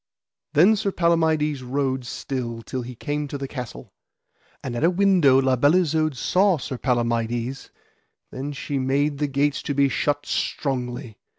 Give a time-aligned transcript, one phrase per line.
[0.53, 3.93] Then Sir Palamides rode still till he came to the castle.
[4.63, 7.69] And at a window La Beale Isoud saw Sir Palamides;
[8.31, 11.19] then she made the gates to be shut strongly.